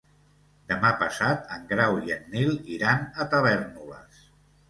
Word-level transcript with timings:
Demà 0.69 0.89
passat 1.01 1.51
en 1.57 1.67
Grau 1.73 1.99
i 2.09 2.15
en 2.17 2.25
Nil 2.37 2.57
iran 2.77 3.05
a 3.05 3.27
Tavèrnoles. 3.35 4.27